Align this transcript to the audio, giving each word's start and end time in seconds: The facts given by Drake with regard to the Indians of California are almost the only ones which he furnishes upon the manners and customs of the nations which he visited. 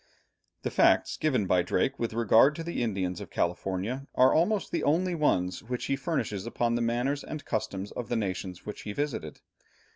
The 0.63 0.71
facts 0.71 1.15
given 1.15 1.45
by 1.45 1.61
Drake 1.61 1.99
with 1.99 2.15
regard 2.15 2.55
to 2.55 2.63
the 2.63 2.81
Indians 2.81 3.21
of 3.21 3.29
California 3.29 4.07
are 4.15 4.33
almost 4.33 4.71
the 4.71 4.83
only 4.83 5.13
ones 5.13 5.61
which 5.61 5.85
he 5.85 5.95
furnishes 5.95 6.47
upon 6.47 6.73
the 6.73 6.81
manners 6.81 7.23
and 7.23 7.45
customs 7.45 7.91
of 7.91 8.09
the 8.09 8.15
nations 8.15 8.65
which 8.65 8.81
he 8.81 8.93
visited. 8.93 9.41